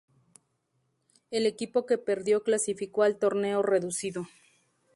El 1.29 1.45
equipo 1.45 1.85
que 1.85 1.99
perdió 1.99 2.41
clasificó 2.41 3.03
al 3.03 3.19
"Torneo 3.19 3.61
Reducido". 3.61 4.27